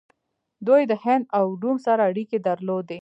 [0.67, 2.99] دوی د هند او روم سره اړیکې درلودې